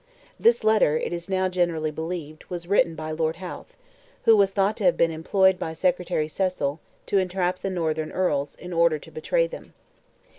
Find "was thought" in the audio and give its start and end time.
4.35-4.75